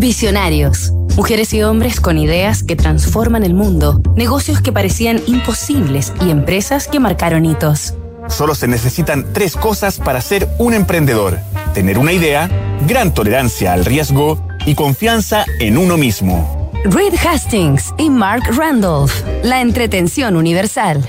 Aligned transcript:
Visionarios. 0.00 0.92
Mujeres 1.14 1.52
y 1.52 1.62
hombres 1.62 2.00
con 2.00 2.16
ideas 2.16 2.62
que 2.62 2.74
transforman 2.74 3.44
el 3.44 3.52
mundo, 3.52 4.00
negocios 4.16 4.62
que 4.62 4.72
parecían 4.72 5.20
imposibles 5.26 6.14
y 6.24 6.30
empresas 6.30 6.88
que 6.88 6.98
marcaron 6.98 7.44
hitos. 7.44 7.92
Solo 8.26 8.54
se 8.54 8.66
necesitan 8.66 9.26
tres 9.34 9.56
cosas 9.56 9.98
para 9.98 10.22
ser 10.22 10.48
un 10.56 10.72
emprendedor. 10.72 11.38
Tener 11.74 11.98
una 11.98 12.14
idea, 12.14 12.48
gran 12.88 13.12
tolerancia 13.12 13.74
al 13.74 13.84
riesgo 13.84 14.42
y 14.64 14.74
confianza 14.74 15.44
en 15.58 15.76
uno 15.76 15.98
mismo. 15.98 16.70
Reed 16.84 17.12
Hastings 17.22 17.92
y 17.98 18.08
Mark 18.08 18.44
Randolph, 18.56 19.12
la 19.42 19.60
entretención 19.60 20.36
universal. 20.36 21.06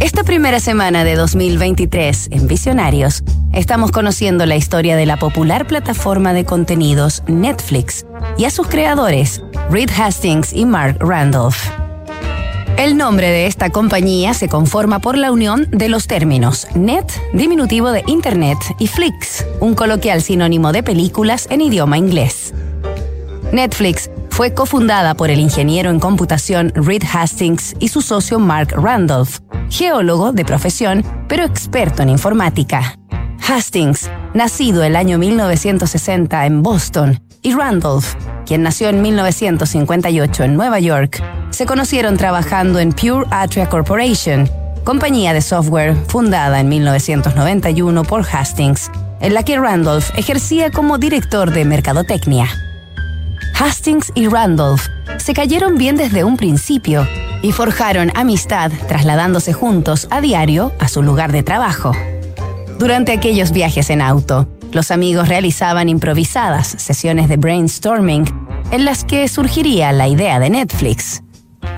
Esta 0.00 0.24
primera 0.24 0.58
semana 0.58 1.04
de 1.04 1.14
2023 1.14 2.28
en 2.32 2.48
Visionarios, 2.48 3.22
estamos 3.56 3.90
conociendo 3.90 4.44
la 4.44 4.54
historia 4.54 4.96
de 4.96 5.06
la 5.06 5.16
popular 5.16 5.66
plataforma 5.66 6.34
de 6.34 6.44
contenidos 6.44 7.22
Netflix 7.26 8.04
y 8.36 8.44
a 8.44 8.50
sus 8.50 8.68
creadores, 8.68 9.42
Reed 9.70 9.90
Hastings 9.98 10.52
y 10.52 10.66
Mark 10.66 10.98
Randolph. 11.00 11.56
El 12.76 12.98
nombre 12.98 13.28
de 13.28 13.46
esta 13.46 13.70
compañía 13.70 14.34
se 14.34 14.50
conforma 14.50 14.98
por 14.98 15.16
la 15.16 15.32
unión 15.32 15.66
de 15.70 15.88
los 15.88 16.06
términos 16.06 16.68
net, 16.74 17.06
diminutivo 17.32 17.90
de 17.90 18.04
Internet, 18.06 18.58
y 18.78 18.86
Flix, 18.86 19.46
un 19.60 19.74
coloquial 19.74 20.20
sinónimo 20.20 20.72
de 20.72 20.82
películas 20.82 21.48
en 21.50 21.62
idioma 21.62 21.96
inglés. 21.96 22.52
Netflix 23.52 24.10
fue 24.28 24.52
cofundada 24.52 25.14
por 25.14 25.30
el 25.30 25.40
ingeniero 25.40 25.88
en 25.88 25.98
computación 25.98 26.70
Reed 26.74 27.04
Hastings 27.10 27.74
y 27.78 27.88
su 27.88 28.02
socio 28.02 28.38
Mark 28.38 28.74
Randolph, 28.76 29.38
geólogo 29.70 30.32
de 30.32 30.44
profesión, 30.44 31.02
pero 31.26 31.44
experto 31.44 32.02
en 32.02 32.10
informática. 32.10 32.98
Hastings, 33.48 34.10
nacido 34.34 34.82
el 34.82 34.96
año 34.96 35.18
1960 35.18 36.46
en 36.46 36.64
Boston, 36.64 37.20
y 37.42 37.54
Randolph, 37.54 38.14
quien 38.44 38.64
nació 38.64 38.88
en 38.88 39.02
1958 39.02 40.44
en 40.44 40.56
Nueva 40.56 40.80
York, 40.80 41.22
se 41.50 41.64
conocieron 41.64 42.16
trabajando 42.16 42.80
en 42.80 42.92
Pure 42.92 43.24
Atria 43.30 43.68
Corporation, 43.68 44.50
compañía 44.82 45.32
de 45.32 45.42
software 45.42 45.94
fundada 46.08 46.58
en 46.58 46.68
1991 46.68 48.02
por 48.02 48.26
Hastings, 48.26 48.90
en 49.20 49.32
la 49.32 49.44
que 49.44 49.60
Randolph 49.60 50.10
ejercía 50.16 50.72
como 50.72 50.98
director 50.98 51.52
de 51.52 51.64
mercadotecnia. 51.64 52.48
Hastings 53.54 54.10
y 54.16 54.26
Randolph 54.26 54.88
se 55.18 55.34
cayeron 55.34 55.78
bien 55.78 55.96
desde 55.96 56.24
un 56.24 56.36
principio 56.36 57.06
y 57.42 57.52
forjaron 57.52 58.10
amistad 58.16 58.72
trasladándose 58.88 59.52
juntos 59.52 60.08
a 60.10 60.20
diario 60.20 60.72
a 60.80 60.88
su 60.88 61.00
lugar 61.00 61.30
de 61.30 61.44
trabajo. 61.44 61.92
Durante 62.78 63.12
aquellos 63.12 63.52
viajes 63.52 63.88
en 63.88 64.02
auto, 64.02 64.46
los 64.72 64.90
amigos 64.90 65.28
realizaban 65.28 65.88
improvisadas 65.88 66.66
sesiones 66.66 67.28
de 67.28 67.38
brainstorming 67.38 68.24
en 68.70 68.84
las 68.84 69.04
que 69.04 69.26
surgiría 69.28 69.92
la 69.92 70.08
idea 70.08 70.38
de 70.38 70.50
Netflix. 70.50 71.22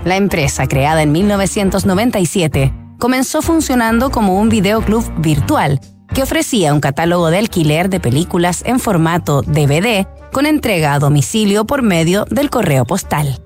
La 0.05 0.17
empresa, 0.17 0.67
creada 0.67 1.03
en 1.03 1.13
1997, 1.13 2.73
comenzó 2.99 3.43
funcionando 3.43 4.11
como 4.11 4.41
un 4.41 4.49
videoclub 4.49 5.05
virtual 5.21 5.81
que 6.13 6.23
ofrecía 6.23 6.75
un 6.75 6.81
catálogo 6.81 7.31
de 7.31 7.39
alquiler 7.39 7.91
de 7.91 8.01
películas 8.01 8.63
en 8.67 8.81
formato 8.81 9.43
DVD 9.43 10.07
con 10.33 10.47
entrega 10.47 10.95
a 10.95 10.99
domicilio 10.99 11.65
por 11.65 11.83
medio 11.83 12.25
del 12.29 12.51
correo 12.51 12.85
postal. 12.85 13.41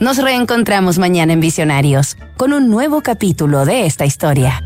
Nos 0.00 0.18
reencontramos 0.18 0.98
mañana 0.98 1.34
en 1.34 1.40
Visionarios 1.40 2.16
con 2.36 2.52
un 2.52 2.70
nuevo 2.70 3.02
capítulo 3.02 3.64
de 3.66 3.86
esta 3.86 4.06
historia. 4.06 4.65